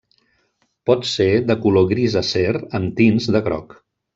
[0.89, 2.49] Pot ser de color gris acer
[2.81, 3.79] amb tints de groc.